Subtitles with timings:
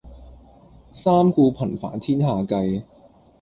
[0.91, 2.81] 三顧頻煩天下計